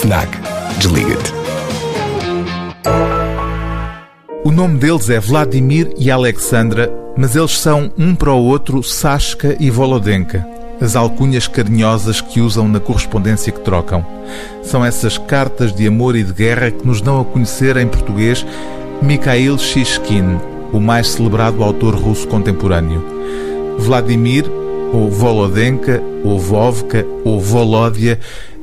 [0.00, 0.28] FNAC.
[0.78, 1.32] Desliga-te.
[4.44, 9.56] O nome deles é Vladimir e Alexandra, mas eles são um para o outro Sashka
[9.58, 10.46] e Volodenka,
[10.80, 14.06] as alcunhas carinhosas que usam na correspondência que trocam.
[14.62, 18.46] São essas cartas de amor e de guerra que nos dão a conhecer em português
[19.02, 20.38] Mikhail Shishkin,
[20.72, 23.04] o mais celebrado autor russo contemporâneo.
[23.78, 24.44] Vladimir,
[24.92, 28.18] ou Volodenka, ou Vovka, ou Volódia,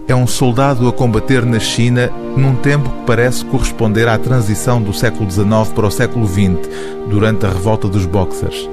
[0.08, 4.94] é um soldado a combater na China num tempo que parece corresponder à transição do
[4.94, 6.70] século XIX para o século XX,
[7.09, 8.70] durante a revolta dos Boxers.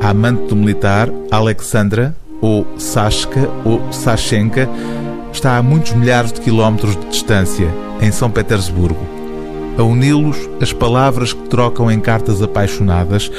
[0.00, 4.68] A amante do militar, Alexandra, ou Sashka, ou Sashenka,
[5.32, 7.68] está a muitos milhares de quilómetros de distância,
[8.00, 9.06] em São Petersburgo.
[9.76, 13.30] A uni-los as palavras que trocam em cartas apaixonadas,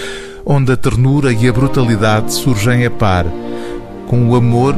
[0.45, 3.26] onde a ternura e a brutalidade surgem a par,
[4.08, 4.76] com o amor,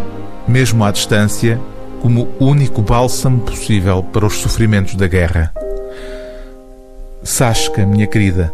[0.47, 1.59] mesmo à distância,
[2.01, 5.53] como o único bálsamo possível para os sofrimentos da guerra.
[7.23, 8.53] Sashka, minha querida,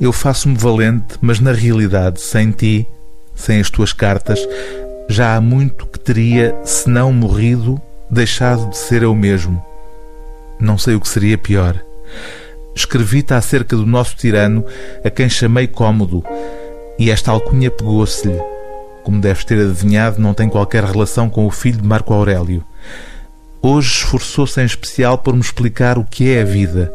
[0.00, 2.88] eu faço-me valente, mas na realidade, sem ti,
[3.34, 4.40] sem as tuas cartas,
[5.08, 9.62] já há muito que teria, se não morrido, deixado de ser eu mesmo.
[10.58, 11.78] Não sei o que seria pior.
[12.74, 14.64] Escrevi-te acerca do nosso tirano,
[15.04, 16.24] a quem chamei cômodo,
[16.98, 18.40] e esta alcunha pegou-se-lhe.
[19.02, 22.64] Como deves ter adivinhado, não tem qualquer relação com o filho de Marco Aurélio.
[23.62, 26.90] Hoje esforçou-se em especial por me explicar o que é a vida.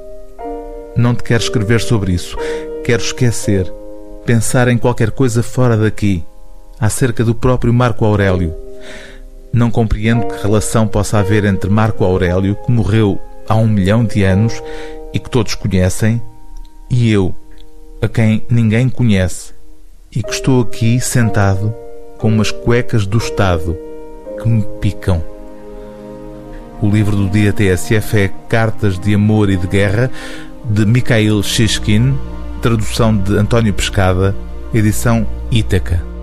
[0.97, 2.35] Não te quero escrever sobre isso.
[2.83, 3.71] Quero esquecer,
[4.25, 6.23] pensar em qualquer coisa fora daqui,
[6.79, 8.51] acerca do próprio Marco Aurélio.
[9.53, 14.23] Não compreendo que relação possa haver entre Marco Aurélio, que morreu há um milhão de
[14.23, 14.59] anos
[15.13, 16.19] e que todos conhecem,
[16.89, 17.33] e eu,
[18.01, 19.53] a quem ninguém conhece,
[20.11, 21.71] e que estou aqui sentado
[22.17, 23.77] com umas cuecas do Estado
[24.41, 25.34] que me picam.
[26.81, 30.11] O livro do dia TSF é Cartas de Amor e de Guerra,
[30.63, 32.17] de Mikhail Shishkin,
[32.61, 34.35] tradução de António Pescada,
[34.73, 36.14] edição Ítaca.